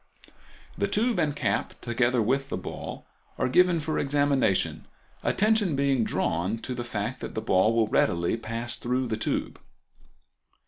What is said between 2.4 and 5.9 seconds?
the ball, are given for examination, attention